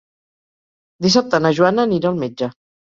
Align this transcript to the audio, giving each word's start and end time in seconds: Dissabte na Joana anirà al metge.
Dissabte 1.07 1.43
na 1.47 1.55
Joana 1.61 1.89
anirà 1.91 2.13
al 2.15 2.21
metge. 2.27 2.55